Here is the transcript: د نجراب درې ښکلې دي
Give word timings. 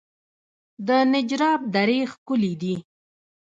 د 0.87 0.89
نجراب 1.13 1.61
درې 1.75 1.99
ښکلې 2.11 2.53
دي 2.61 2.75